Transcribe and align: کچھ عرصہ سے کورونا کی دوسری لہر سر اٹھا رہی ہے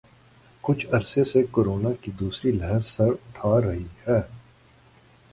کچھ 0.63 0.85
عرصہ 0.91 1.23
سے 1.23 1.41
کورونا 1.51 1.89
کی 2.01 2.11
دوسری 2.19 2.51
لہر 2.51 2.81
سر 2.87 3.11
اٹھا 3.11 3.59
رہی 3.61 3.85
ہے 4.07 4.19